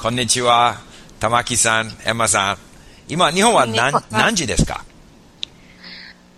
[0.00, 0.76] こんにちは。
[1.18, 2.58] 玉木さん、エマさん。
[3.08, 4.84] 今、日本は何何時ですか？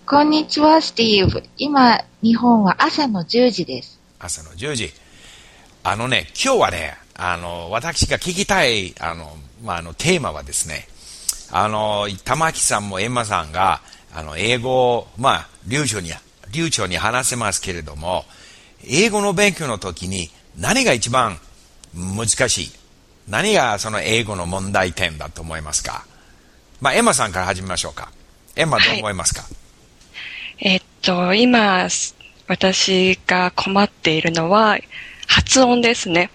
[0.07, 1.43] こんにちは、スティーブ。
[1.57, 3.99] 今、日本は朝の10時です。
[4.19, 4.91] 朝の10時。
[5.83, 10.87] あのね、今日はね、あの、私が聞きたい、あの、まあ、あの、テーマはですね、
[11.51, 13.81] あの、玉木さんもエマさんが、
[14.13, 16.11] あの、英語を、まあ、流暢に、
[16.51, 18.25] 流暢に話せますけれども、
[18.87, 21.37] 英語の勉強の時に何が一番
[21.93, 22.71] 難しい？
[23.27, 26.05] 何がその英語の問題点だと思いますか？
[26.81, 28.11] まあ、エマさんから始めましょうか。
[28.55, 29.53] エマどう思いますか、はい、
[30.59, 31.87] え、っと、今、
[32.47, 34.77] 私が困っているのは、
[35.27, 36.29] 発音ですね。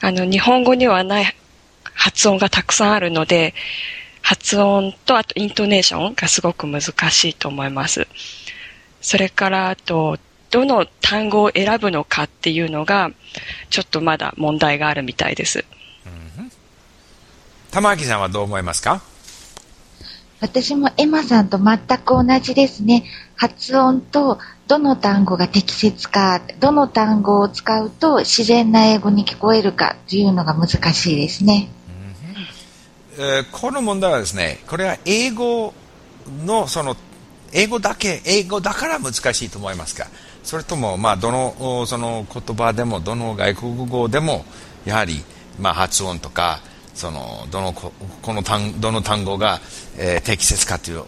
[0.00, 1.36] あの、日本語にはない
[1.94, 3.54] 発音がたくさんあるので、
[4.20, 8.06] 発音とあとイントネーションがすごく難しいと思います。
[9.00, 10.18] それからあと、
[10.50, 13.10] どの単語を選ぶのかっていうのが、
[13.70, 15.64] ちょっとまだ問題があるみたいです。
[17.72, 19.00] うん、玉木さんはどう思いますか？
[20.40, 23.04] 私もエマさんと全く同じですね。
[23.36, 31.68] 発音とどの単語が適切か、どの単語を使うと自然な英語に聞こえるかというのが難しいですね。
[33.14, 35.72] えー、この問題はですね、これは英語
[36.44, 36.96] のその
[37.52, 40.08] 英語だけ、英語だから難しいと思いますか？
[40.42, 44.44] それとも、まあ、どのその言葉でも、どの外国語でも、
[44.84, 45.22] やはり、
[45.60, 46.58] まあ、発音とか、
[46.94, 47.92] そのどのこ
[48.32, 49.60] の単どの単語が、
[49.96, 51.04] えー、適切かという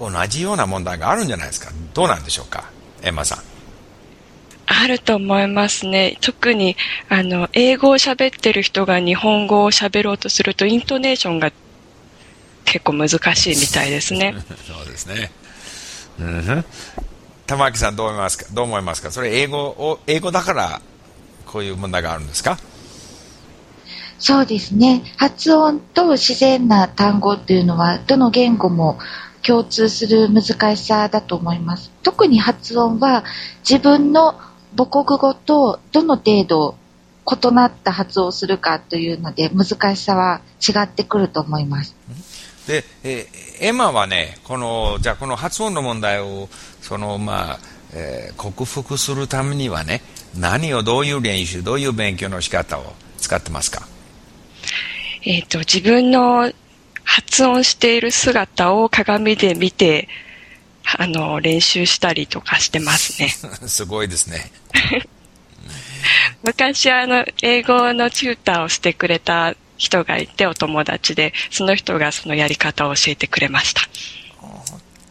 [0.00, 2.70] 同じような問題があるんじゃないですかどうなんでしょうか？
[3.02, 3.38] エマさん
[4.68, 6.18] あると思いますね。
[6.20, 6.76] 特に、
[7.08, 11.52] あの、英語を喋ってる人が日本語を喋ろうとすると、イントネーションが
[12.64, 14.34] 結構難しいみたいですね。
[14.66, 15.30] そうですね。
[16.18, 16.64] うん。
[17.46, 18.46] 玉木さんどう思いますか？
[18.52, 19.12] どう思いますか？
[19.12, 20.80] それ英語を、英語だから
[21.46, 22.58] こういう問題があるんですか？
[24.18, 25.02] そうですね。
[25.16, 28.98] 発音と自然な単語っていうのは、どの言語も
[29.42, 31.90] 共通する難しさだと思います。
[32.02, 33.24] 特に発音は
[33.68, 34.40] 自分の
[34.76, 36.76] 母国語とどの程度
[37.30, 41.94] 異なった発音をするかというので難しさは違ってくると思います。
[42.66, 43.28] で、え
[43.60, 46.48] エマはね、この、じゃこの発音の問題を、
[46.80, 47.58] その、まあ、
[47.92, 50.02] えー、克服するためにはね、
[50.36, 53.86] 何をどういう練習、どういう勉強の仕方を使ってますか？
[55.26, 56.52] えっ、ー、と、自分の
[57.02, 60.08] 発音している姿を鏡で見て、
[60.96, 63.28] あの、練習したりとかしてますね。
[63.66, 64.52] すごいですね。
[66.44, 73.82] 昔あの、英語のチューターをしてくれた人がいて、お友達で、その人がそのやり方を教えてくれました。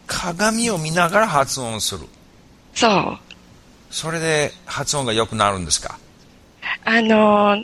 [0.06, 2.06] 鏡を見ながら発音する。
[2.74, 3.18] そう。
[3.90, 5.98] それで発音が良くなるんですか？
[6.86, 7.62] あの、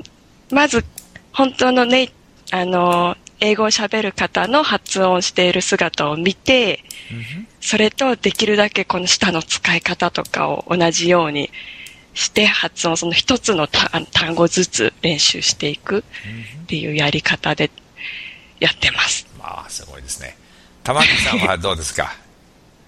[0.51, 0.85] まず、
[1.33, 2.13] 本当のね、
[2.53, 6.85] あの、英語を喋る方の発音している姿を見て、
[7.63, 11.51] それとできるだけこの舌の使い方とかを同じように
[12.13, 16.05] して発音、その一つの単語ずつ練習していく
[16.65, 17.71] っていうやり方で
[18.61, 19.27] やってます。
[19.39, 20.37] まあ、すごいですね。
[20.85, 22.15] 玉木さんはどうですか？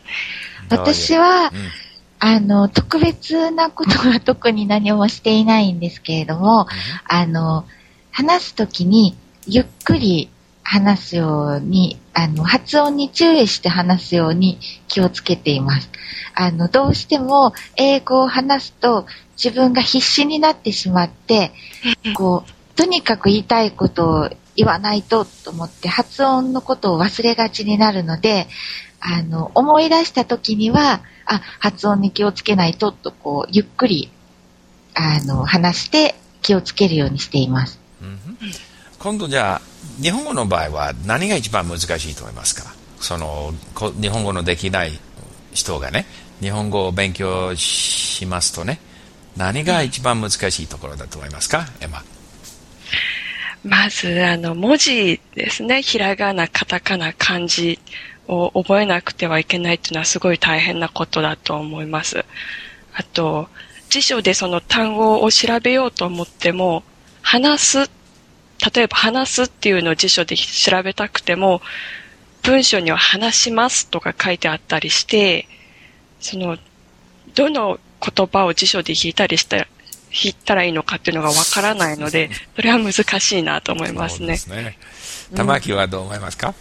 [0.68, 1.70] 私は、うん、
[2.18, 6.66] あの、特別なことは特に何もしていないんですけれども、
[7.10, 7.66] うん、あの、
[8.12, 9.16] 話すときに
[9.46, 10.30] ゆっくり
[10.62, 15.90] 話すように、あの、発音に注意して話すように気をつけています。
[16.34, 19.06] あの、どうしても英語を話すと
[19.42, 21.52] 自分が必死になってしまって、
[22.14, 28.48] こう、とにかく言いたいことを言わないとと思って発音のことを忘れがちになるので、
[29.00, 34.10] あの、思い出した時には、あ、発音に気をつけないとと、こう、ゆっくり、
[34.94, 37.83] あの、話して気をつけるようにしています。
[39.04, 39.60] 今度じゃあ、
[40.02, 42.74] 日本語の場合は何が一番難しいと思いますか？
[43.00, 43.52] その、
[44.00, 44.98] 日本語のできない
[45.52, 46.06] 人がね、
[46.40, 48.80] 日本語を勉強しますとね、
[49.36, 52.02] 何が一番難しいところだと思いますか、エマ。
[53.62, 55.82] まず、あの、文字ですね。
[55.82, 57.78] ひらがな、カタカナ、漢字
[58.26, 62.24] を覚えなくてはいけないっていうのはすごい大変なことだと思います。
[62.94, 63.50] あと、
[63.90, 66.84] 辞書でその単語を調べようと思っても、
[67.20, 67.90] 話す、
[68.74, 71.60] 例えば話すっていうのを辞書で調べたくても、
[72.42, 75.48] 文章には話しますとか書いてあったりして、
[76.20, 76.58] その、
[77.34, 79.66] どの言葉を辞書で引いたりした
[80.14, 84.36] 引ったらいいのかっていうのがわからないので、それは難しいなと思いますね。
[84.36, 84.78] そうですね。
[85.34, 86.54] 玉木はどう思いますか、うん、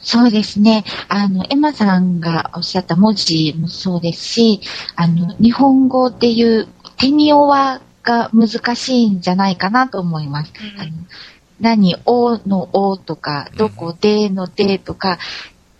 [0.00, 0.84] そうですね。
[1.08, 4.60] あの、エマさんがおっしゃった文字もそうですし、
[4.96, 6.68] あの、日本語でいう、
[6.98, 10.52] テニオワが難しいんじゃないかなと思います。
[10.78, 10.90] あの
[11.60, 15.18] 何、おのおとか、どこでのでとか、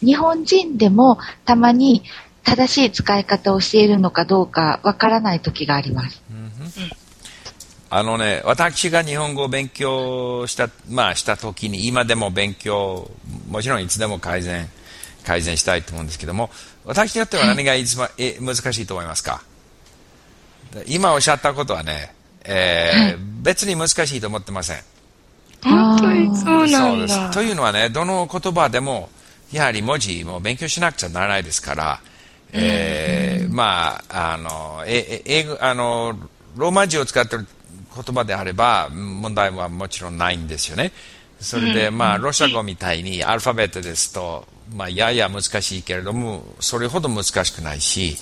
[0.00, 2.02] 日本人でもたまに
[2.44, 6.22] 正しい使い方をしているのかどうかわからない時があります。
[7.90, 13.10] あのね、私が日本語を勉強した、まあした時に、今でも勉強、
[13.48, 14.68] もちろんいつでも改善、
[15.24, 16.50] 改善したいと思うんですけども、
[16.84, 19.42] 私にとっては何が一番、え難しいと思いますか？
[20.86, 22.14] 今おっしゃったことはね、
[22.48, 24.78] えー、別に難しいと思ってません。
[25.62, 27.30] 本当にそうなんだ。
[27.30, 29.10] というのはね、どの言葉でも、
[29.52, 32.00] やはり文字も勉強しなくちゃならないですから、
[32.52, 36.18] えー、まあ、あの、え、英語、あの、
[36.56, 37.46] ローマ字を使ってる
[37.94, 40.92] 言葉であれば、問題はもちろんないんですよね。
[41.40, 48.16] それで、まあ、ロシア語みたいにアルファベットですと、まあ、やや難しいけれども、それほど難しくないし、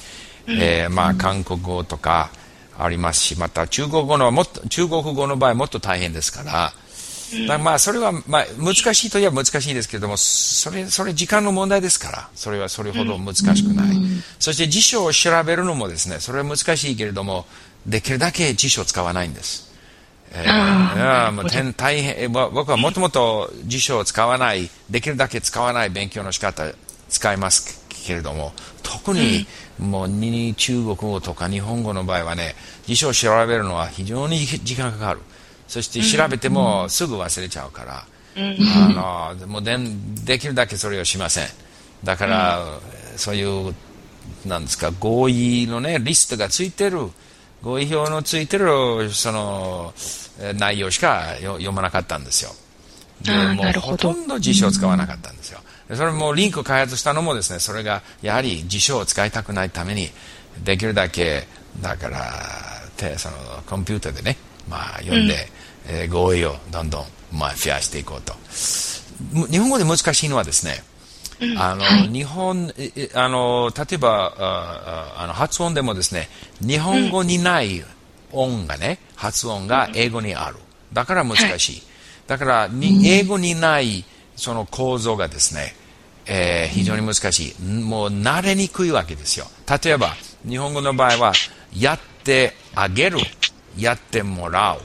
[0.48, 2.30] えー、まあ、韓国語とか
[2.78, 6.72] ありますし、また中国語のもっと、中国語の場合もっと大変ですから、
[7.48, 13.96] だまあ、それは、まあ、難しいといえば難しいですけれども、それ、それ時間の問題ですから、それはそれほど難しくない。
[14.38, 17.46] そして辞書を調べるのもですね、それは難しいけれども、
[17.84, 19.66] できるだけ辞書を使わないんです。
[20.32, 26.64] えー、もう大変僕はもともと辞書を使わない、できるだけ使わない勉強の仕方
[27.08, 29.46] 使いますけれども、特に
[29.78, 30.08] もう
[30.54, 32.54] 中国語とか日本語の場合はね、
[32.86, 35.20] 辞書を調べるのは非常に時間かかる。
[35.68, 38.06] そして調べてもすぐ忘れちゃうから、
[38.36, 39.76] あのもうで
[40.24, 41.48] できるだけそれをしません。
[42.04, 42.78] だから、
[43.16, 43.74] そういう、
[44.44, 47.10] なんですか、合意のね、リストがついてる、
[47.62, 49.92] 合意表のついてる、その、
[50.56, 52.50] 内容しか読まなかったんですよ。
[53.22, 55.60] でもうほとんど辞書を使わなかったんですよ。
[55.94, 60.10] それもリンク開発したのもですね、それがやはり辞書を使いたくないために、
[60.64, 61.46] できるだけ、
[61.80, 63.36] だから、その
[63.66, 64.36] コンピューターでね、
[64.68, 65.34] まあ、読んで、
[65.88, 68.34] うん、えー、合意をどんどん、まあ、増やしていこうと。
[69.50, 70.82] 日本語で難しいのはですね、
[71.58, 72.72] あの、はい、日本、
[73.14, 76.28] あの、例えば、ああの発音でもですね、
[76.60, 77.84] 日本語にない
[78.32, 80.56] 音がね、発音が英語にある。
[80.92, 81.82] だから難しい。
[82.26, 84.04] だからに、英語にない
[84.36, 85.74] その構造がですね、
[86.26, 87.62] えー、非常に難しい。
[87.62, 89.46] もう慣れにくいわけですよ。
[89.84, 90.14] 例えば、
[90.48, 91.32] 日本語の場合は、
[91.74, 93.18] やってあげる、
[93.76, 94.80] やってもらう。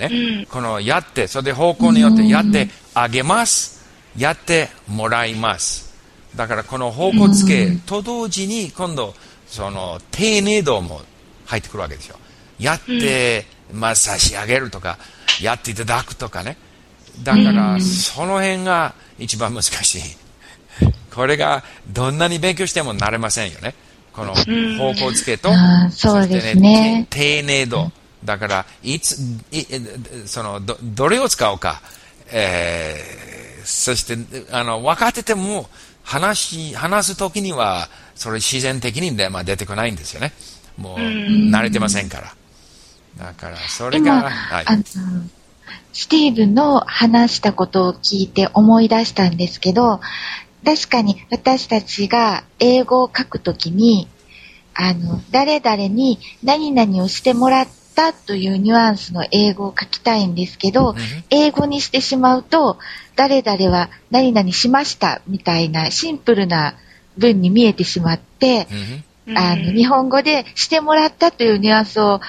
[0.00, 3.84] ね、このやって、それで方向によってやってあげます、
[4.16, 5.94] やってもらいます。
[6.36, 9.14] だからこの方向付けと同時に今度、
[9.46, 11.00] その丁寧度も
[11.46, 12.16] 入ってくるわけですよ。
[12.58, 14.98] やって、まあ、差し上げるとか、
[15.40, 16.56] やっていただくとかね。
[17.22, 20.02] だから、その辺が一番難しい。
[21.12, 23.74] これがどんなに勉強してもなれませんよね。
[24.12, 25.50] この方向付けと、
[25.90, 27.90] そうですね、丁寧度。
[28.24, 29.16] だから、いつ、
[29.52, 29.64] い
[30.26, 31.80] そのど、どれを使うか、
[32.30, 34.16] えー、そして、
[34.50, 35.68] あの、分かってても、
[36.02, 40.32] 話、話すときには、それ自然的に、ね、まあ、出てこないんですよね。
[40.76, 42.34] もう、慣れてませんから。
[43.26, 44.64] だから、それが、はい、
[45.92, 50.00] スティーブの話したことを聞いて思い出したんですけど、
[50.64, 54.08] 確かに私たちが英語を書くときに、
[54.74, 60.94] あの、誰々に何々をしてもらったというニュアンスの英語を書きたいんですけど、
[61.30, 62.78] 英語にしてしまうと、
[63.16, 66.74] 誰々は何々しましたみたいなシンプルな
[67.16, 68.68] 文に見えてしまって、
[69.34, 72.20] あの、日本語でしてもらったというニュアンスを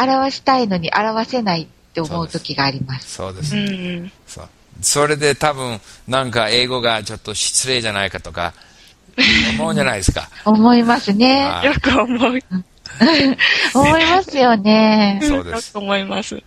[0.00, 1.68] 表したいのに表せない
[2.00, 3.14] って思う時があります。
[3.14, 3.54] そうです。
[3.54, 4.48] ね、そう。
[4.80, 8.54] それで多分、なんか英語がちょっと失礼じゃないかとか、
[9.58, 10.28] 思うんじゃないですか。
[10.44, 11.60] 思いますね。
[11.64, 12.38] よく思う。
[13.74, 15.20] 思いますよね。
[15.22, 15.68] そうです。
[15.68, 16.42] よく思います。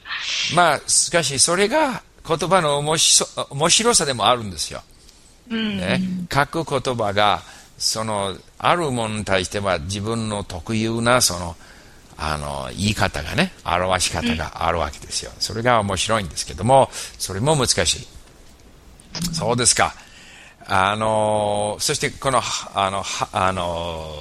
[0.55, 4.81] まあ、しかし、それが言葉の面白さでもあるんですよ。
[5.50, 7.41] うん、ね、書く言葉が、
[7.77, 11.55] その、あるものに対しては自分の特有な、その、
[12.23, 15.31] あの、言い方がね、表し方があるわけですよ。
[15.39, 18.07] それが面白いんですけども、それも難しい。
[19.33, 19.95] そうですか。
[20.67, 22.39] あの、そしてこの、
[22.75, 24.11] あの、あの、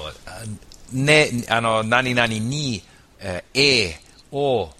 [0.92, 2.82] ね、あの、何々に、
[3.20, 4.00] えー、A
[4.32, 4.70] を、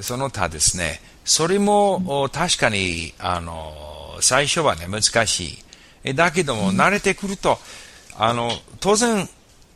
[0.00, 5.58] その他ですね、それも確かに、あの、最初はね、難し
[6.04, 6.14] い。
[6.14, 7.58] だけども、慣れてくると、
[8.16, 9.28] あの、当然、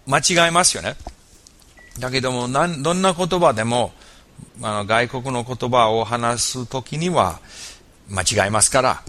[0.06, 0.94] 間違えますよね。
[1.98, 3.92] だけども、どんな言葉でも、
[4.62, 7.40] あの外国の言葉を話すときには
[8.08, 9.02] 間違いますから、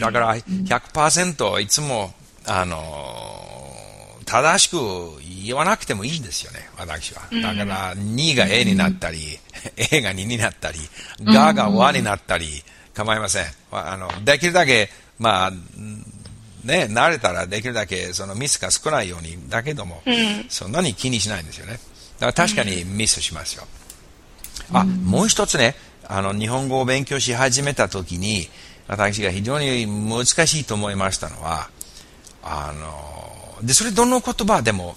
[0.00, 2.12] だから100%いつも、
[2.46, 3.46] あの、
[4.24, 4.76] 正しく
[5.44, 7.22] 言わなくてもいいんですよね、私は。
[7.42, 9.38] だから、2が A になったり、
[9.92, 10.80] A が2になったり、
[11.22, 13.44] がが和になったり、構いません。
[13.70, 15.50] あの、できるだけ、まあ、
[16.64, 20.02] ね、慣れたらできるだけそのミスが少ないように、だけども、
[20.48, 21.78] そんなに気にしないんですよね。
[22.18, 23.64] だから確かにミスしますよ。
[24.72, 25.76] あ、もう一つね、
[26.08, 28.48] あの、日本語を勉強し始めた時に、
[28.88, 31.68] 私が非常に難しいと思いましたのは、
[32.42, 34.96] あの、で、それどの言葉でも、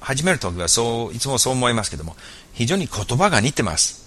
[0.00, 2.16] 始める時はそう、いつもそう思いますけども、
[2.52, 4.06] 非常に言葉が似てます。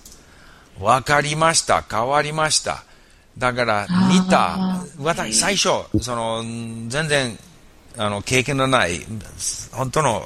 [0.80, 2.86] わかりました、変わりました。
[3.38, 5.70] だから、似た、私、最初、
[6.02, 6.44] その、
[6.88, 7.38] 全然、
[7.98, 9.06] あの、経験のない、
[9.72, 10.24] 本当の、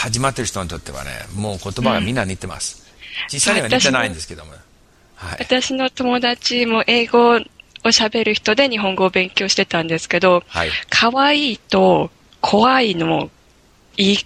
[0.00, 2.90] 始まってる人にとってはね、もう言葉がみんな似てます。
[3.30, 4.52] 実際には似てないんですけども。
[5.14, 5.36] はい。
[5.40, 7.40] 私の友達も英語を
[7.84, 10.70] 喋る人で日本語を勉強してたんですけど、はい。
[10.88, 13.30] 可愛いと怖いの
[13.96, 14.18] 言い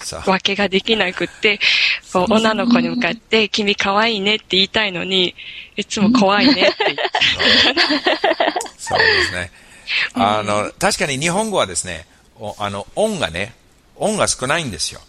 [0.00, 1.60] さあ、分けができなくって、
[2.12, 5.36] こう女の子に向かって、君可愛いねって言いたいのに、
[5.76, 7.02] いつも怖いねって言って。
[8.76, 9.52] そうですね。
[10.14, 12.06] あの、確かに日本語はですね、
[12.40, 13.54] おあの、音がね、
[14.00, 15.00] 音が少ないんですよ。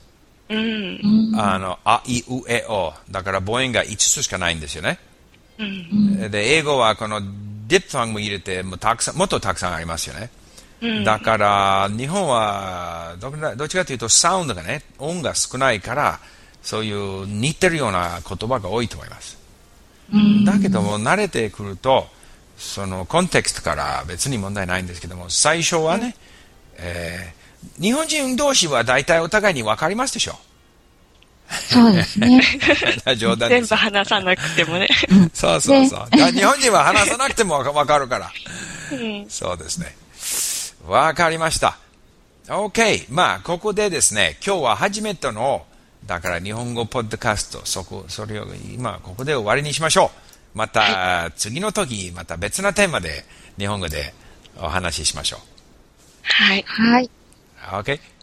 [0.50, 1.32] うん。
[1.36, 2.94] あの、あ、い、う、え、お。
[3.10, 5.00] だから母音が5つしかないんですよね。
[5.58, 6.30] うん。
[6.30, 7.22] で、英語はこの
[7.68, 10.30] ディップファングも入れて、もうたくさん、もっとたくさんありますよね。
[11.06, 16.20] だから、日本はどどっちかというとサウンドがね、音が少ないから、
[16.62, 19.38] そういう似てるような言葉が多いと思います。
[20.46, 22.08] だけども、慣れてくると、
[22.58, 26.16] そのコンテクストから別に問題ないんですけども、最初はね、
[26.78, 27.41] えー
[27.80, 30.36] 日本人同士は大体お互いに分かりますでしょ
[31.52, 32.42] そうですね。
[33.18, 33.76] 冗談です全部。
[33.76, 34.88] 話さなくてもね。
[35.34, 36.00] そうそうそう。
[36.10, 38.32] だから日本人は話さなくても分かるから。
[38.92, 39.26] うん。
[39.30, 39.96] そうですね。
[40.88, 41.78] わかりました。
[42.48, 43.06] OK。
[43.10, 45.66] まあ、ここでですね、今日は初めての、
[46.06, 50.12] だから日本語ポッドキャスト、そこ、それを今、ここで終わりにしましょ
[50.56, 50.58] う。
[50.58, 53.26] また、次の時、また別なテーマで、
[53.58, 54.14] 日本語で
[54.58, 55.40] お話ししましょ
[56.24, 56.64] はい。
[56.68, 57.10] はい。
[57.62, 57.76] う。
[57.80, 58.21] OK。